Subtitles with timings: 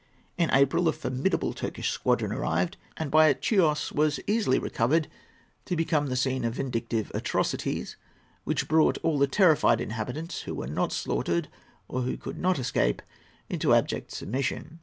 [0.35, 5.07] In April a formidable Turkish squadron arrived, and by it Chios was easily recovered,
[5.65, 7.97] to become the scene of vindictive atrocities,
[8.43, 11.49] which brought all the terrified inhabitants who were not slaughtered,
[11.87, 13.03] or who could not escape,
[13.47, 14.79] into abject submission.